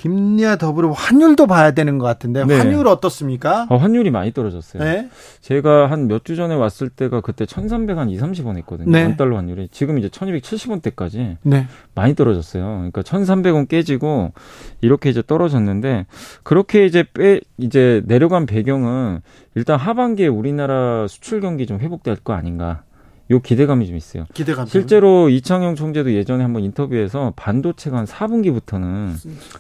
[0.04, 2.58] 김리와 더불어 환율도 봐야 되는 것 같은데 네.
[2.58, 3.68] 환율 어떻습니까?
[3.70, 4.84] 어, 환율이 많이 떨어졌어요.
[4.84, 5.10] 네.
[5.40, 8.92] 제가 한 몇 주 전에 왔을 때가 그때 1,300 한 2, 30원 했거든요.
[8.92, 9.04] 네.
[9.06, 11.68] 원달러 환율이 지금 이제 1,270원대까지 네.
[11.96, 12.64] 많이 떨어졌어요.
[12.92, 14.34] 그러니까 1,300원 깨지고
[14.82, 16.06] 이렇게 이제 떨어졌는데
[16.44, 19.22] 그렇게 이제 빼 이제 내려간 배경은
[19.56, 22.84] 일단 하반기에 우리나라 수출 경기 좀 회복될 거 아닌가.
[23.32, 24.26] 요 기대감이 좀 있어요.
[24.34, 24.66] 기대감.
[24.66, 29.14] 실제로 이창용 총재도 예전에 한번 인터뷰에서 반도체가 한 4분기부터는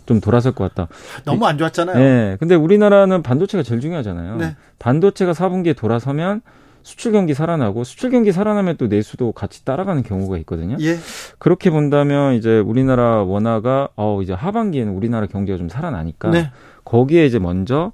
[0.06, 0.93] 좀 돌아설 것 같다.
[1.23, 1.97] 너무 안 좋았잖아요.
[1.97, 2.38] 네.
[2.39, 4.36] 근데 우리나라는 반도체가 제일 중요하잖아요.
[4.38, 4.56] 네.
[4.80, 6.41] 반도체가 4분기에 돌아서면
[6.84, 10.76] 수출 경기 살아나고 수출 경기 살아나면 또 내수도 같이 따라가는 경우가 있거든요.
[10.82, 10.97] 예.
[11.39, 16.52] 그렇게 본다면 이제 우리나라 원화가 어 이제 하반기에는 우리나라 경제가 좀 살아나니까 네.
[16.84, 17.93] 거기에 이제 먼저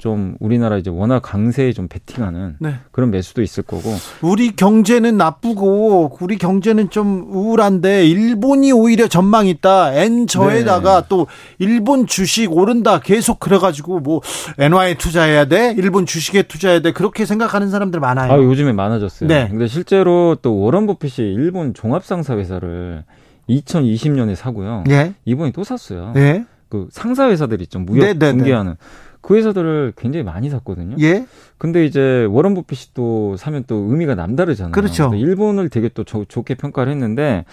[0.00, 2.76] 좀 우리나라 이제 워낙 강세에 좀 베팅하는 네.
[2.90, 3.82] 그런 매수도 있을 거고
[4.22, 11.06] 우리 경제는 나쁘고 우리 경제는 좀 우울한데 일본이 오히려 전망 있다 엔 저에다가 네.
[11.10, 11.26] 또
[11.58, 14.22] 일본 주식 오른다 계속 그래가지고 뭐
[14.58, 18.32] 엔화에 투자해야 돼 일본 주식에 투자해야 돼 그렇게 생각하는 사람들 많아요.
[18.32, 19.28] 아 요즘에 많아졌어요.
[19.28, 19.48] 네.
[19.50, 23.04] 근데 실제로 또 워런 버핏이 일본 종합상사 회사를
[23.50, 24.84] 2020년에 사고요.
[24.86, 25.12] 네.
[25.26, 26.12] 이번에 또 샀어요.
[26.14, 26.46] 네.
[26.70, 28.30] 그 상사 회사들 있죠 무역 네, 네, 네.
[28.30, 28.76] 중개하는
[29.20, 30.96] 그 회사들을 굉장히 많이 샀거든요.
[31.00, 31.26] 예.
[31.58, 34.72] 근데 이제 워런 버핏이 또 사면 또 의미가 남다르잖아요.
[34.72, 35.12] 그렇죠.
[35.14, 37.44] 일본을 되게 또 조, 좋게 평가를 했는데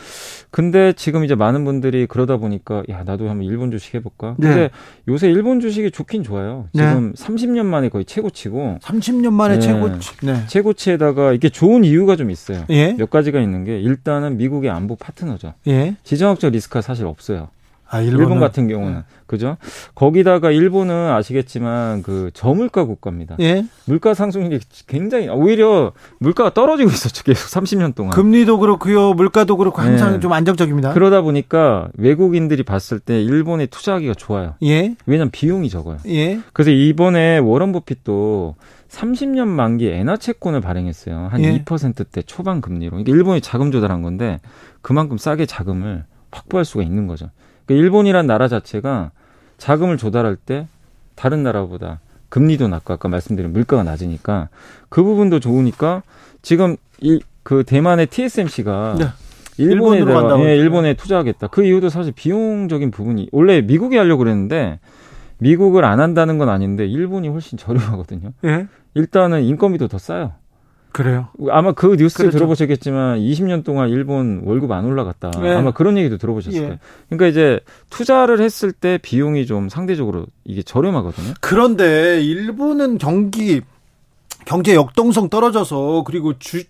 [0.50, 4.36] 근데 지금 이제 많은 분들이 그러다 보니까 야 나도 한번 일본 주식 해볼까.
[4.38, 4.48] 네.
[4.48, 4.70] 근데 네.
[5.10, 6.70] 요새 일본 주식이 좋긴 좋아요.
[6.74, 7.24] 지금 네.
[7.24, 8.78] 30년 만에 거의 최고치고.
[8.82, 9.60] 30년 만에 네.
[9.60, 10.12] 최고치.
[10.24, 10.48] 네.
[10.48, 12.64] 최고치에다가 이게 좋은 이유가 좀 있어요.
[12.70, 12.94] 예.
[12.94, 15.54] 몇 가지가 있는 게 일단은 미국의 안보 파트너죠.
[15.68, 15.98] 예.
[16.06, 17.50] 지정학적 리스크가 사실 없어요.
[17.90, 19.04] 아, 일본 같은 경우는 네.
[19.28, 19.58] 그죠?
[19.96, 23.36] 거기다가 일본은 아시겠지만 그 저물가 국가입니다.
[23.40, 23.66] 예?
[23.86, 27.24] 물가 상승률이 굉장히 오히려 물가가 떨어지고 있었죠.
[27.24, 28.12] 계속 30년 동안.
[28.12, 29.14] 금리도 그렇고요.
[29.14, 30.20] 물가도 그렇고 항상 네.
[30.20, 30.94] 좀 안정적입니다.
[30.94, 34.56] 그러다 보니까 외국인들이 봤을 때 일본에 투자하기가 좋아요.
[34.64, 34.96] 예?
[35.06, 35.98] 왜냐면 비용이 적어요.
[36.08, 36.40] 예?
[36.54, 38.56] 그래서 이번에 워런 버핏도
[38.90, 41.28] 30년 만기 엔화 채권을 발행했어요.
[41.32, 41.64] 한 예?
[41.64, 42.92] 2%대 초반 금리로.
[42.92, 44.40] 그러니까 일본이 자금 조달한 건데
[44.82, 47.30] 그만큼 싸게 자금을 확보할 수가 있는 거죠.
[47.68, 49.12] 그러니까 일본이란 나라 자체가
[49.60, 50.68] 자금을 조달할 때
[51.16, 52.00] 다른 나라보다
[52.30, 54.50] 금리도 낮고 아까 말씀드린 물가가 낮으니까
[54.90, 56.02] 그 부분도 좋으니까
[56.42, 59.06] 지금 이 그 대만의 TSMC가 네.
[59.58, 60.02] 일본에
[60.44, 61.48] 예, 일본에 투자하겠다.
[61.48, 64.82] 그 이유도 사실 비용적인 부분이 원래 미국이 하려고 그랬는데
[65.38, 68.34] 미국을 안 한다는 건 아닌데 일본이 훨씬 저렴하거든요.
[68.44, 68.68] 예?
[68.96, 70.34] 일단은 인건비도 더 싸요.
[70.92, 71.28] 그래요?
[71.50, 72.38] 아마 그 뉴스 그렇죠.
[72.38, 75.32] 들어보셨겠지만 20년 동안 일본 월급 안 올라갔다.
[75.42, 75.54] 네.
[75.54, 76.62] 아마 그런 얘기도 들어보셨을 예.
[76.62, 76.78] 거예요.
[77.10, 81.34] 그러니까 이제 투자를 했을 때 비용이 좀 상대적으로 이게 저렴하거든요.
[81.40, 83.62] 그런데 일본은 경기
[84.46, 86.64] 경제 역동성 떨어져서 그리고 주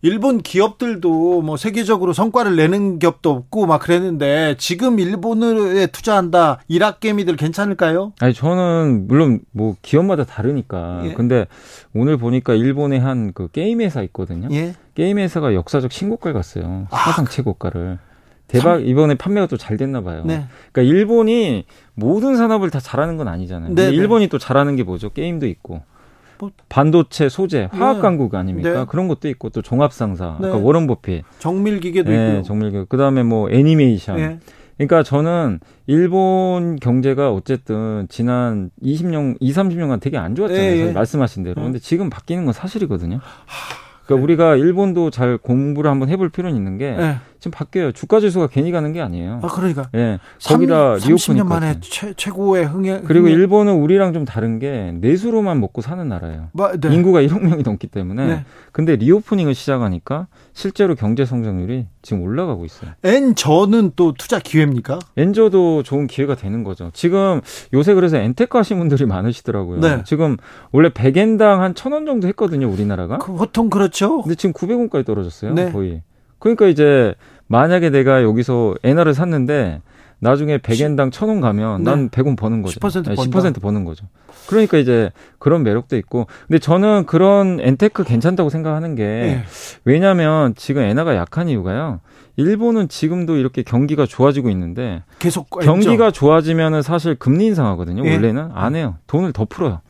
[0.00, 7.36] 일본 기업들도 뭐 세계적으로 성과를 내는 기업도 없고 막 그랬는데 지금 일본에 투자한다 이락 개미들
[7.36, 8.12] 괜찮을까요?
[8.20, 11.12] 아니 저는 물론 뭐 기업마다 다르니까 예.
[11.14, 11.46] 근데
[11.94, 14.48] 오늘 보니까 일본에 한그 게임 회사 있거든요.
[14.52, 14.74] 예.
[14.94, 16.86] 게임 회사가 역사적 신고가를 갔어요.
[16.90, 17.98] 사상 아, 최고가를.
[18.46, 20.22] 대박 이번에 판매가 또 잘 됐나 봐요.
[20.24, 20.46] 네.
[20.72, 23.74] 그러니까 일본이 모든 산업을 다 잘하는 건 아니잖아요.
[23.74, 23.94] 네, 네.
[23.94, 25.10] 일본이 또 잘하는 게 뭐죠?
[25.10, 25.82] 게임도 있고
[26.38, 28.02] 뭐 반도체, 소재, 화학 네.
[28.02, 28.72] 강국 아닙니까?
[28.72, 28.84] 네.
[28.88, 30.48] 그런 것도 있고 또 종합 상사, 네.
[30.48, 32.84] 아까 워런 버핏, 정밀 기계도 네, 있고, 정밀 기계.
[32.84, 34.16] 그다음에 뭐 애니메이션.
[34.16, 34.38] 네.
[34.76, 40.86] 그러니까 저는 일본 경제가 어쨌든 지난 20년, 2, 30년간 되게 안 좋았잖아요.
[40.86, 41.60] 네, 말씀하신 대로.
[41.60, 43.16] 근데 지금 바뀌는 건 사실이거든요.
[43.16, 43.88] 하...
[44.06, 47.16] 그러니까 우리가 일본도 잘 공부를 한번 해볼 필요는 있는 게 네.
[47.38, 47.92] 지금 바뀌어요.
[47.92, 49.40] 주가 지수가 괜히 가는 게 아니에요.
[49.42, 49.88] 아 그러니까.
[49.94, 50.18] 예.
[50.44, 53.04] 거기다 reopening 30년 만에 최, 최고의 흥행.
[53.04, 56.48] 그리고 일본은 우리랑 좀 다른 게 내수로만 먹고 사는 나라예요.
[56.52, 56.94] 마, 네.
[56.94, 58.26] 인구가 1억 명이 넘기 때문에.
[58.26, 58.44] 네.
[58.72, 62.90] 근데 reopening을 시작하니까 실제로 경제 성장률이 지금 올라가고 있어요.
[63.04, 64.98] 엔저는 또 투자 기회입니까?
[65.16, 66.90] 엔저도 좋은 기회가 되는 거죠.
[66.92, 67.40] 지금
[67.72, 69.80] 요새 그래서 엔테크 하신 분들이 많으시더라고요.
[69.80, 70.02] 네.
[70.04, 70.36] 지금
[70.72, 73.18] 원래 100엔당 한 1000원 정도 했거든요, 우리나라가.
[73.18, 74.22] 그 보통 그렇죠.
[74.22, 75.54] 근데 지금 900원까지 떨어졌어요.
[75.54, 75.70] 네.
[75.70, 76.02] 거의.
[76.38, 77.14] 그러니까 이제
[77.46, 79.80] 만약에 내가 여기서 엔화를 샀는데
[80.20, 81.90] 나중에 100엔당 1000원 가면 네.
[81.90, 82.80] 난 100원 버는 거죠.
[82.80, 84.06] 10% 네, 10% 버는 거죠.
[84.48, 86.26] 그러니까 이제 그런 매력도 있고.
[86.46, 89.44] 근데 저는 그런 엔테크 괜찮다고 생각하는 게 네.
[89.84, 92.00] 왜냐면 지금 엔화가 약한 이유가요.
[92.36, 98.04] 일본은 지금도 이렇게 경기가 좋아지고 있는데 계속 경기가 좋아지면은 사실 금리 인상하거든요.
[98.06, 98.12] 예.
[98.12, 98.96] 원래는 안 해요.
[99.06, 99.80] 돈을 더 풀어요.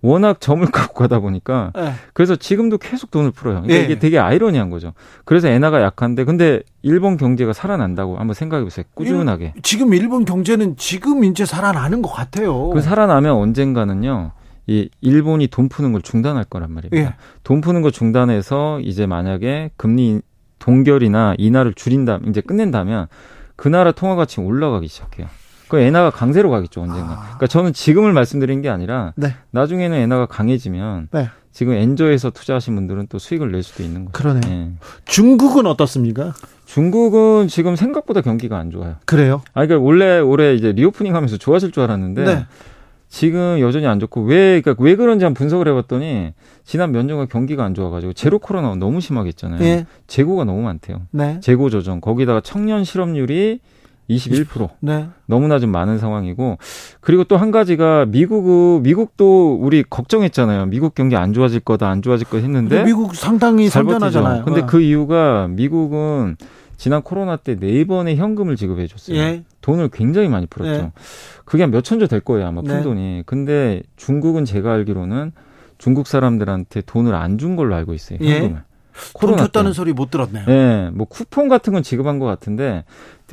[0.00, 1.92] 워낙 저물가로 가다 보니까 네.
[2.12, 3.62] 그래서 지금도 계속 돈을 풀어요.
[3.62, 3.84] 그러니까 네.
[3.84, 4.92] 이게 되게 아이러니한 거죠.
[5.24, 8.84] 그래서 엔화가 약한데 근데 일본 경제가 살아난다고 한번 생각해 보세요.
[8.94, 9.52] 꾸준하게.
[9.56, 12.70] 일, 지금 일본 경제는 지금 이제 살아나는 것 같아요.
[12.70, 14.32] 그 살아나면 언젠가는요.
[14.68, 17.02] 이 일본이 돈 푸는 걸 중단할 거란 말입니다.
[17.02, 17.14] 예.
[17.42, 20.20] 돈 푸는 거 중단해서 이제 만약에 금리
[20.58, 23.06] 동결이나 인하를 줄인다 이제 끝낸다면
[23.56, 25.26] 그 나라 통화 가치 올라가기 시작해요.
[25.68, 27.12] 그 엔화가 강세로 가겠죠 언젠가.
[27.12, 27.20] 아.
[27.20, 29.34] 그러니까 저는 지금을 말씀드린 게 아니라 네.
[29.50, 31.28] 나중에는 엔화가 강해지면 네.
[31.52, 34.12] 지금 엔저에서 투자하신 분들은 또 수익을 낼 수도 있는 거죠.
[34.12, 34.40] 그러네.
[34.40, 34.72] 네.
[35.06, 36.32] 중국은 어떻습니까?
[36.66, 38.96] 중국은 지금 생각보다 경기가 안 좋아요.
[39.06, 39.42] 그래요?
[39.54, 42.46] 아, 그러니까 원래 올해 이제 reopening 하면서 좋아질 줄 알았는데 네.
[43.08, 47.64] 지금 여전히 안 좋고 왜 그러니까 왜 그런지 한번 분석을 해봤더니 지난 몇 년간 경기가
[47.64, 49.58] 안 좋아가지고 제로 코로나 너무 심하게 했잖아요.
[49.58, 49.86] 네.
[50.06, 51.02] 재고가 너무 많대요.
[51.10, 51.40] 네.
[51.40, 53.60] 재고 조정 거기다가 청년 실업률이
[54.08, 54.70] 21%.
[54.80, 55.08] 네.
[55.26, 56.58] 너무나 좀 많은 상황이고
[57.00, 60.66] 그리고 또 한 가지가 미국 미국도 우리 걱정했잖아요.
[60.66, 64.44] 미국 경기 안 좋아질 거다, 안 좋아질 거 했는데 미국 상당히 선전하잖아요.
[64.44, 64.66] 근데 네.
[64.66, 66.36] 그 이유가 미국은
[66.76, 69.16] 지난 코로나 때 네 번의 현금을 지급해 줬어요.
[69.18, 69.42] 예.
[69.60, 70.80] 돈을 굉장히 많이 풀었죠.
[70.84, 70.92] 예.
[71.44, 72.82] 그게 한 몇 천조 될 거예요, 아마 푼 네.
[72.82, 73.22] 돈이.
[73.26, 75.32] 근데 중국은 제가 알기로는
[75.78, 78.18] 중국 사람들한테 돈을 안 준 걸로 알고 있어요.
[78.22, 78.34] 예.
[78.40, 78.56] 현금을.
[78.56, 78.68] 예.
[79.12, 80.44] 코로나 줬다는 소리 못 들었네요.
[80.46, 82.84] 네, 뭐 쿠폰 같은 건 지급한 것 같은데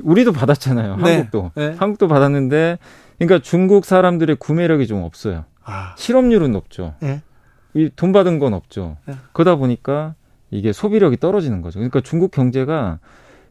[0.04, 0.98] 우리도 받았잖아요.
[0.98, 1.16] 네.
[1.16, 1.76] 한국도 네.
[1.78, 2.78] 한국도 받았는데
[3.18, 5.46] 그러니까 중국 사람들의 구매력이 좀 없어요.
[5.64, 5.96] 아.
[5.98, 6.96] 실업률은 높죠.
[7.00, 7.22] 네.
[7.74, 8.98] 이돈 받은 건 없죠.
[9.06, 9.16] 네.
[9.34, 10.16] 그러다 보니까
[10.52, 11.80] 이게 소비력이 떨어지는 거죠.
[11.80, 13.00] 그러니까 중국 경제가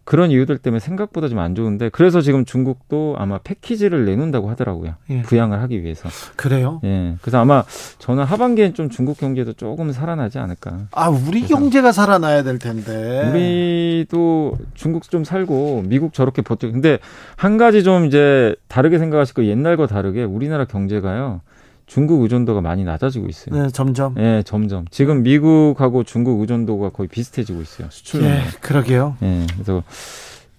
[0.05, 4.95] 그런 이유들 때문에 생각보다 좀 안 좋은데 그래서 지금 중국도 아마 패키지를 내놓는다고 하더라고요.
[5.11, 5.23] 예.
[5.23, 6.09] 부양을 하기 위해서.
[6.37, 6.81] 그래요?
[6.85, 7.17] 예.
[7.23, 7.64] 그래서 아마
[7.99, 10.87] 저는 하반기엔 좀 중국 경제도 조금 살아나지 않을까.
[10.93, 13.29] 아, 우리 경제가 살아나야 될 텐데.
[13.31, 16.71] 우리도 중국 좀 살고 미국 저렇게 버텨.
[16.71, 16.99] 근데
[17.37, 21.40] 한 가지 좀 이제 다르게 생각하실 거 옛날과 다르게 우리나라 경제가요.
[21.87, 23.62] 중국 의존도가 많이 낮아지고 있어요.
[23.62, 24.14] 네, 점점.
[24.14, 24.87] 네, 점점.
[24.90, 27.88] 지금 미국하고 중국 의존도가 거의 비슷해지고 있어요.
[27.90, 28.25] 수출로.
[28.25, 29.16] 예, 그러게요.
[29.23, 29.83] 예, 그래서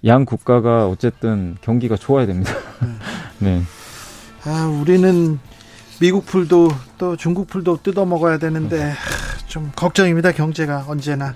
[0.05, 2.51] 양 국가가 어쨌든 경기가 좋아야 됩니다.
[3.39, 3.61] 네.
[4.45, 5.39] 아, 우리는
[5.99, 8.93] 미국 풀도 또 중국 풀도 뜯어 먹어야 되는데
[9.47, 10.31] 좀 걱정입니다.
[10.33, 11.33] 경제가 언제나.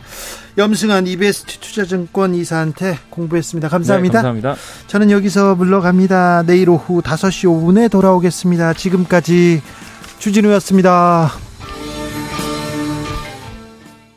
[0.58, 3.69] 염승한 EBS 투자증권 이사한테 공부했습니다.
[3.69, 4.22] 감사합니다.
[4.22, 4.56] 네, 감사합니다.
[4.88, 6.43] 저는 여기서 물러갑니다.
[6.45, 8.74] 내일 오후 5시 5분에 돌아오겠습니다.
[8.74, 9.62] 지금까지
[10.17, 11.32] 주진우였습니다.